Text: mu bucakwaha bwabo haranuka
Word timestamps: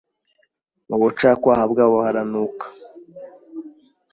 mu 0.87 0.95
bucakwaha 1.01 1.63
bwabo 1.71 1.97
haranuka 2.05 2.65